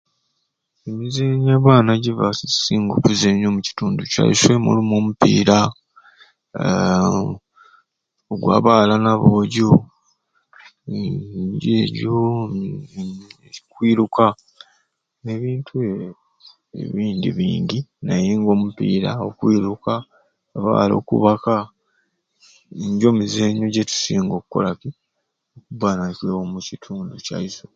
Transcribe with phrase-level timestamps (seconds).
[0.89, 7.21] Emizenyo abaana gibakusinga okuzenyera omukitundu kyaiswe mulimu omupiira aaa
[8.33, 9.69] ogw'abaala n'aboojo
[10.95, 11.11] ee
[11.49, 12.13] nigyo egyo
[12.49, 14.25] n'okwiruka
[15.23, 15.73] n'ebintu
[16.81, 19.93] ebindi bingi naye nga omupiira okwiruka
[20.57, 21.53] abaala okubaka
[22.77, 24.69] nigyo mizenyo gitusinga okukola
[26.43, 27.67] omukitundu kyaiswe.